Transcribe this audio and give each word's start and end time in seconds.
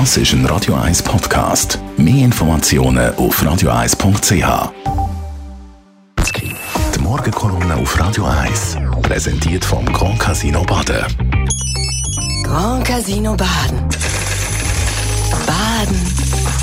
Das 0.00 0.16
ist 0.16 0.32
ein 0.32 0.44
Radio 0.46 0.74
1 0.74 1.04
Podcast. 1.04 1.78
Mehr 1.96 2.24
Informationen 2.24 3.14
auf 3.14 3.40
radio1.ch. 3.40 4.72
Die 6.96 6.98
Morgenkolumne 6.98 7.76
auf 7.76 8.00
Radio 8.00 8.24
1 8.24 8.76
präsentiert 9.02 9.64
vom 9.64 9.86
Grand 9.86 10.18
Casino 10.18 10.64
Baden. 10.64 11.04
Grand 12.42 12.84
Casino 12.84 13.36
Baden. 13.36 13.88
Baden 15.46 15.96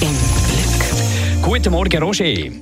im 0.00 0.16
Glück. 0.46 1.42
Guten 1.42 1.72
Morgen, 1.72 2.02
Roger. 2.04 2.52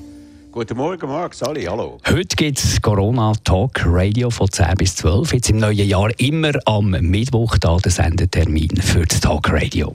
Guten 0.50 0.76
Morgen, 0.78 1.06
Marc. 1.06 1.34
Sali, 1.34 1.64
hallo. 1.64 1.98
Heute 2.08 2.36
gibt 2.36 2.58
es 2.58 2.80
Corona 2.80 3.34
Talk 3.44 3.82
Radio 3.84 4.30
von 4.30 4.50
10 4.50 4.76
bis 4.78 4.96
12. 4.96 5.34
Jetzt 5.34 5.50
im 5.50 5.58
neuen 5.58 5.86
Jahr 5.86 6.08
immer 6.18 6.52
am 6.64 6.92
Mittwoch 6.92 7.58
da 7.58 7.76
der 7.76 7.92
Sendetermin 7.92 8.74
für 8.80 9.04
das 9.04 9.20
Talk 9.20 9.52
Radio. 9.52 9.92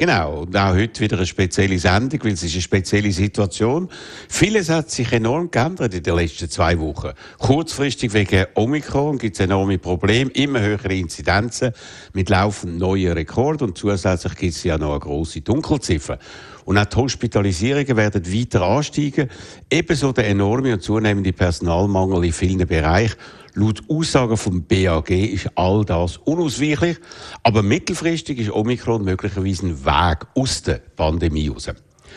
Genau, 0.00 0.44
und 0.44 0.56
auch 0.56 0.74
heute 0.74 0.98
wieder 1.02 1.18
eine 1.18 1.26
spezielle 1.26 1.78
Sendung, 1.78 2.24
weil 2.24 2.32
es 2.32 2.42
ist 2.42 2.54
eine 2.54 2.62
spezielle 2.62 3.12
Situation. 3.12 3.86
Vieles 4.30 4.70
hat 4.70 4.90
sich 4.90 5.12
enorm 5.12 5.50
geändert 5.50 5.92
in 5.92 6.02
den 6.02 6.16
letzten 6.16 6.48
zwei 6.48 6.80
Wochen. 6.80 7.10
Kurzfristig 7.36 8.14
wegen 8.14 8.46
Omikron 8.54 9.18
gibt 9.18 9.36
es 9.36 9.40
enorme 9.40 9.76
Probleme, 9.76 10.30
immer 10.30 10.62
höhere 10.62 10.94
Inzidenzen 10.94 11.72
mit 12.14 12.30
laufend 12.30 12.78
neuen 12.78 13.12
Rekorden 13.12 13.68
und 13.68 13.76
zusätzlich 13.76 14.36
gibt 14.36 14.54
es 14.54 14.64
ja 14.64 14.78
noch 14.78 14.92
eine 14.92 15.00
grosse 15.00 15.42
Dunkelziffer. 15.42 16.18
Und 16.64 16.78
auch 16.78 16.86
die 16.86 16.96
Hospitalisierungen 16.96 17.94
werden 17.94 18.24
weiter 18.32 18.62
ansteigen. 18.62 19.28
Ebenso 19.70 20.12
der 20.12 20.28
enorme 20.28 20.72
und 20.72 20.82
zunehmende 20.82 21.34
Personalmangel 21.34 22.24
in 22.24 22.32
vielen 22.32 22.66
Bereichen. 22.66 23.16
Laut 23.54 23.82
Aussagen 23.88 24.36
vom 24.36 24.64
BAG 24.64 25.10
ist 25.10 25.50
all 25.56 25.84
das 25.84 26.18
unausweichlich. 26.18 26.98
Aber 27.42 27.62
mittelfristig 27.62 28.38
ist 28.38 28.50
Omikron 28.50 29.04
möglicherweise 29.04 29.66
ein 29.66 29.84
Weg 29.84 30.26
aus 30.34 30.62
der 30.62 30.80
Pandemie 30.96 31.48
raus. 31.48 31.70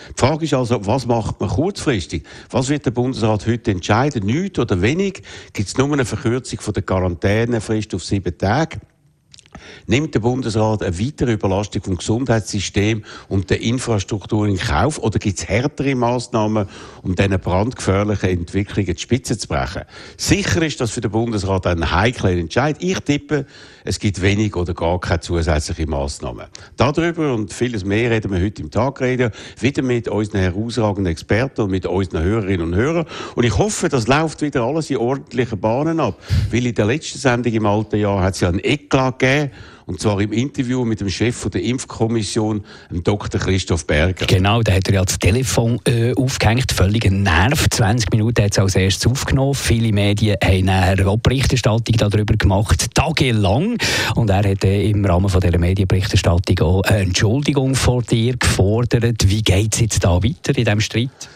Die 0.09 0.13
Frage 0.19 0.45
ist 0.45 0.53
also, 0.53 0.85
was 0.85 1.05
macht 1.05 1.39
man 1.39 1.49
kurzfristig? 1.49 2.23
Was 2.49 2.69
wird 2.69 2.85
der 2.85 2.91
Bundesrat 2.91 3.47
heute 3.47 3.71
entscheiden? 3.71 4.25
Nichts 4.25 4.59
oder 4.59 4.81
wenig? 4.81 5.23
Gibt 5.53 5.67
es 5.67 5.77
nur 5.77 5.91
eine 5.93 6.05
Verkürzung 6.05 6.59
von 6.59 6.73
der 6.73 6.83
Quarantänefrist 6.83 7.95
auf 7.95 8.03
sieben 8.03 8.37
Tage? 8.37 8.79
Nimmt 9.87 10.15
der 10.15 10.19
Bundesrat 10.19 10.83
eine 10.83 10.99
weitere 10.99 11.33
Überlastung 11.33 11.83
vom 11.83 11.97
Gesundheitssystem 11.97 13.03
und 13.27 13.49
der 13.49 13.61
Infrastruktur 13.61 14.47
in 14.47 14.57
Kauf 14.57 14.99
oder 14.99 15.19
gibt 15.19 15.39
es 15.39 15.47
härtere 15.47 15.95
Maßnahmen, 15.95 16.67
um 17.01 17.15
diese 17.15 17.39
brandgefährlichen 17.39 18.29
Entwicklungen 18.29 18.95
die 18.95 19.01
Spitze 19.01 19.37
zu 19.37 19.47
brechen? 19.47 19.83
Sicher 20.17 20.61
ist 20.61 20.79
das 20.81 20.91
für 20.91 21.01
den 21.01 21.11
Bundesrat 21.11 21.67
ein 21.67 21.91
heikler 21.91 22.31
Entscheid. 22.31 22.77
Ich 22.79 22.99
tippe, 22.99 23.45
es 23.83 23.99
gibt 23.99 24.21
wenig 24.21 24.55
oder 24.55 24.73
gar 24.73 24.99
keine 24.99 25.19
zusätzliche 25.19 25.87
Maßnahmen. 25.87 26.45
Darüber 26.77 27.33
und 27.33 27.53
vieles 27.53 27.83
mehr 27.83 28.11
reden 28.11 28.31
wir 28.31 28.41
heute 28.41 28.61
im 28.61 28.71
Tagreden, 28.71 29.31
wieder 29.59 29.81
mit 29.81 30.07
unseren 30.07 30.41
herausragenden 30.41 31.11
Experten 31.11 31.61
und 31.61 31.71
mit 31.71 31.85
unseren 31.85 32.23
Hörerinnen 32.23 32.67
und 32.67 32.75
Hörern. 32.75 33.05
Und 33.35 33.43
ich 33.43 33.57
hoffe, 33.57 33.89
das 33.89 34.07
läuft 34.07 34.41
wieder 34.41 34.63
alles 34.63 34.89
in 34.89 34.97
ordentlichen 34.97 35.59
Bahnen 35.59 35.99
ab, 35.99 36.19
weil 36.51 36.65
in 36.65 36.75
der 36.75 36.85
letzten 36.85 37.19
Sendung 37.19 37.53
im 37.53 37.65
alten 37.65 37.97
Jahr 37.97 38.21
hat 38.21 38.35
es 38.35 38.41
ja 38.41 38.49
einen 38.49 38.59
Eklat 38.63 39.19
gegeben, 39.19 39.42
und 39.85 39.99
zwar 39.99 40.19
im 40.21 40.31
Interview 40.31 40.85
mit 40.85 41.01
dem 41.01 41.09
Chef 41.09 41.49
der 41.49 41.61
Impfkommission, 41.61 42.63
dem 42.89 43.03
Dr. 43.03 43.39
Christoph 43.39 43.85
Berger. 43.85 44.25
Genau, 44.25 44.61
da 44.61 44.73
hat 44.73 44.87
er 44.87 44.95
ja 44.95 45.03
das 45.03 45.19
Telefon 45.19 45.79
äh, 45.85 46.13
aufgehängt, 46.13 46.71
völliger 46.71 47.09
Nerv. 47.09 47.67
20 47.69 48.11
Minuten 48.11 48.43
hat 48.43 48.51
es 48.51 48.59
als 48.59 48.75
erstes 48.75 49.11
aufgenommen. 49.11 49.55
Viele 49.55 49.91
Medien 49.91 50.37
haben 50.43 50.65
nachher 50.65 51.07
auch 51.07 51.17
Berichterstattung 51.17 51.97
darüber 51.97 52.35
gemacht, 52.35 52.87
tagelang. 52.93 53.77
Und 54.15 54.29
er 54.29 54.49
hat 54.49 54.63
äh, 54.63 54.89
im 54.89 55.03
Rahmen 55.05 55.29
von 55.29 55.41
dieser 55.41 55.57
Medienberichterstattung 55.57 56.59
auch 56.59 56.81
eine 56.83 57.03
Entschuldigung 57.03 57.75
vor 57.75 58.03
dir 58.03 58.37
gefordert. 58.37 59.29
Wie 59.29 59.41
geht 59.41 59.73
es 59.73 59.81
jetzt 59.81 60.03
da 60.03 60.23
weiter 60.23 60.57
in 60.57 60.65
diesem 60.65 60.79
Streit? 60.81 61.29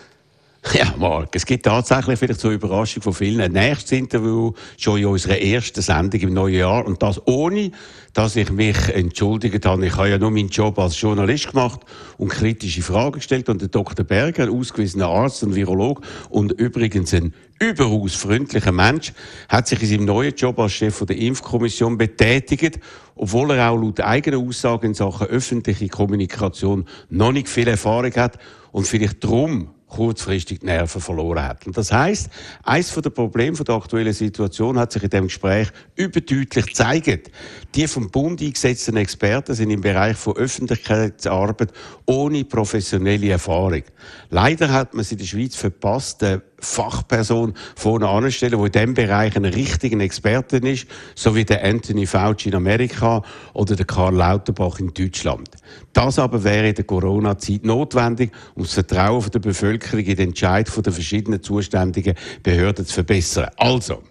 Ja, 0.73 0.93
Marc, 0.97 1.35
es 1.35 1.45
gibt 1.45 1.65
tatsächlich 1.65 2.19
vielleicht 2.19 2.41
zur 2.41 2.51
Überraschung 2.51 3.01
von 3.01 3.13
vielen 3.13 3.39
ein 3.39 3.53
nächstes 3.53 3.93
Interview 3.93 4.51
schon 4.77 4.99
in 4.99 5.05
unserer 5.05 5.39
ersten 5.39 5.81
Sendung 5.81 6.19
im 6.19 6.33
neuen 6.33 6.55
Jahr 6.55 6.85
und 6.85 7.01
das 7.01 7.25
ohne, 7.25 7.71
dass 8.13 8.35
ich 8.35 8.51
mich 8.51 8.77
entschuldigt 8.89 9.65
habe. 9.65 9.85
Ich 9.85 9.95
habe 9.95 10.09
ja 10.09 10.17
nur 10.17 10.31
meinen 10.31 10.49
Job 10.49 10.77
als 10.79 10.99
Journalist 10.99 11.51
gemacht 11.51 11.81
und 12.17 12.29
kritische 12.29 12.81
Fragen 12.81 13.13
gestellt 13.13 13.47
und 13.49 13.61
der 13.61 13.69
Dr. 13.69 14.05
Berger, 14.05 14.43
ein 14.43 14.49
ausgewiesener 14.49 15.07
Arzt 15.07 15.41
und 15.43 15.55
Virolog 15.55 16.01
und 16.29 16.51
übrigens 16.53 17.13
ein 17.13 17.33
überaus 17.59 18.15
freundlicher 18.15 18.73
Mensch, 18.73 19.13
hat 19.47 19.67
sich 19.67 19.81
in 19.83 19.87
seinem 19.87 20.05
neuen 20.05 20.35
Job 20.35 20.59
als 20.59 20.73
Chef 20.73 21.05
der 21.05 21.17
Impfkommission 21.17 21.97
betätigt, 21.97 22.79
obwohl 23.15 23.51
er 23.51 23.71
auch 23.71 23.77
laut 23.77 24.01
eigener 24.01 24.39
Aussagen 24.39 24.87
in 24.87 24.93
Sachen 24.93 25.27
öffentliche 25.27 25.87
Kommunikation 25.87 26.85
noch 27.09 27.31
nicht 27.31 27.47
viel 27.47 27.67
Erfahrung 27.67 28.13
hat 28.15 28.37
und 28.71 28.85
vielleicht 28.85 29.23
darum 29.23 29.69
kurzfristig 29.87 30.59
die 30.59 30.65
Nerven 30.65 31.01
verloren 31.01 31.43
hat. 31.43 31.65
Und 31.65 31.77
das 31.77 31.91
heißt, 31.91 32.29
eines 32.63 32.93
der 32.93 33.09
Probleme 33.09 33.57
der 33.57 33.75
aktuellen 33.75 34.13
Situation 34.13 34.77
hat 34.77 34.91
sich 34.91 35.03
in 35.03 35.09
dem 35.09 35.23
Gespräch 35.25 35.69
überdeutlich 35.95 36.65
gezeigt. 36.67 37.31
Die 37.73 37.87
vom 37.87 38.11
Bund 38.11 38.41
eingesetzten 38.41 38.97
Experten 38.97 39.55
sind 39.55 39.69
im 39.69 39.81
Bereich 39.81 40.17
von 40.17 40.35
Öffentlichkeitsarbeit 40.35 41.71
ohne 42.05 42.43
professionelle 42.43 43.29
Erfahrung. 43.29 43.83
Leider 44.29 44.71
hat 44.71 44.93
man 44.93 45.01
es 45.01 45.11
in 45.11 45.19
der 45.19 45.25
Schweiz 45.25 45.55
verpasst, 45.55 46.23
eine 46.23 46.41
Fachperson 46.59 47.53
vorne 47.75 48.07
anzustellen, 48.07 48.59
die 48.59 48.65
in 48.65 48.71
diesem 48.71 48.93
Bereich 48.93 49.35
ein 49.35 49.45
richtiger 49.45 49.99
Experte 49.99 50.57
ist, 50.57 50.87
so 51.15 51.35
wie 51.35 51.45
der 51.45 51.63
Anthony 51.63 52.05
Fauci 52.05 52.49
in 52.49 52.55
Amerika 52.55 53.21
oder 53.53 53.75
der 53.75 53.85
Karl 53.85 54.15
Lauterbach 54.15 54.79
in 54.79 54.93
Deutschland. 54.93 55.49
Das 55.93 56.19
aber 56.19 56.43
wäre 56.43 56.69
in 56.69 56.75
der 56.75 56.85
Corona-Zeit 56.85 57.63
notwendig, 57.63 58.31
um 58.55 58.63
das 58.63 58.73
Vertrauen 58.73 59.29
der 59.31 59.39
Bevölkerung 59.39 60.05
in 60.05 60.15
den 60.15 60.29
Entscheid 60.29 60.69
der 60.85 60.93
verschiedenen 60.93 61.43
zuständigen 61.43 62.15
Behörden 62.41 62.85
zu 62.85 62.93
verbessern. 62.93 63.49
Also, 63.57 64.01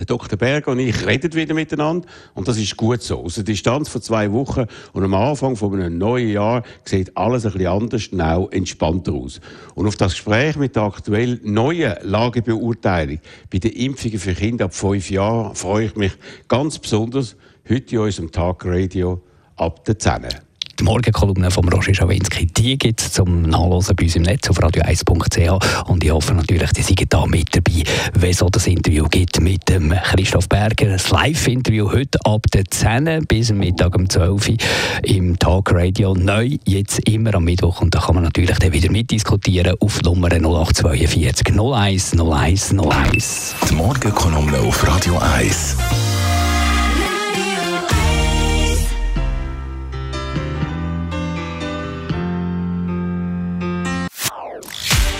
der 0.00 0.06
Dr. 0.06 0.38
Berger 0.38 0.72
und 0.72 0.78
ich 0.78 1.06
reden 1.06 1.34
wieder 1.34 1.54
miteinander 1.54 2.08
und 2.34 2.48
das 2.48 2.56
ist 2.56 2.76
gut 2.76 3.02
so. 3.02 3.22
Aus 3.22 3.34
der 3.34 3.44
Distanz 3.44 3.90
von 3.90 4.00
zwei 4.00 4.32
Wochen 4.32 4.64
und 4.94 5.04
am 5.04 5.12
Anfang 5.14 5.56
von 5.56 5.74
einem 5.74 5.98
neuen 5.98 6.30
Jahr 6.30 6.62
sieht 6.84 7.16
alles 7.16 7.44
ein 7.44 7.52
bisschen 7.52 7.66
anders 7.66 8.08
auch 8.18 8.50
entspannter 8.50 9.12
aus. 9.12 9.40
Und 9.74 9.86
auf 9.86 9.96
das 9.96 10.12
Gespräch 10.12 10.56
mit 10.56 10.74
der 10.74 10.84
aktuell 10.84 11.38
neuen 11.44 11.94
Lagebeurteilung 12.02 13.20
bei 13.52 13.58
den 13.58 13.72
Impfungen 13.72 14.18
für 14.18 14.34
Kinder 14.34 14.64
ab 14.64 14.74
fünf 14.74 15.10
Jahren 15.10 15.54
freue 15.54 15.86
ich 15.86 15.96
mich 15.96 16.12
ganz 16.48 16.78
besonders 16.78 17.36
heute 17.68 17.96
in 17.96 18.00
unserem 18.00 18.32
Tagradio 18.32 19.20
ab 19.56 19.84
der 19.84 19.98
10. 19.98 20.49
Die 20.80 20.84
Morgenkolumne 20.84 21.50
von 21.50 21.68
Roger 21.68 21.92
Schawinski, 21.92 22.46
die 22.46 22.78
gibt 22.78 23.02
es 23.02 23.12
zum 23.12 23.42
Nachlesen 23.42 23.94
bei 23.96 24.04
uns 24.04 24.16
im 24.16 24.22
Netz 24.22 24.48
auf 24.48 24.58
radio1.ch 24.58 25.90
und 25.90 26.02
ich 26.02 26.10
hoffe 26.10 26.32
natürlich, 26.32 26.72
die 26.72 26.80
sind 26.80 27.12
da 27.12 27.26
mit 27.26 27.54
dabei, 27.54 27.84
wenn 28.14 28.30
es 28.30 28.42
das 28.50 28.66
Interview 28.66 29.06
gibt 29.10 29.42
mit 29.42 29.68
dem 29.68 29.90
Christoph 29.90 30.48
Berger. 30.48 30.86
Das 30.86 31.10
Live-Interview 31.10 31.92
heute 31.92 32.18
ab 32.24 32.46
der 32.54 32.64
10 32.64 33.26
bis 33.28 33.52
Mittag 33.52 33.94
um 33.94 34.08
12 34.08 34.48
Uhr 34.48 34.56
im 35.02 35.38
Talk 35.38 35.70
Radio 35.70 36.14
neu, 36.14 36.56
jetzt 36.64 37.00
immer 37.00 37.34
am 37.34 37.44
Mittwoch 37.44 37.82
und 37.82 37.94
da 37.94 38.00
kann 38.00 38.14
man 38.14 38.24
natürlich 38.24 38.58
dann 38.58 38.72
wieder 38.72 38.90
mitdiskutieren 38.90 39.76
auf 39.80 40.00
Nummer 40.00 40.28
0842 40.28 41.58
01 41.60 42.18
01 42.18 42.72
01. 42.72 43.54
Die 43.68 43.74
Morgenkolumne 43.74 44.58
auf 44.60 44.86
Radio 44.88 45.18
1. 45.18 45.76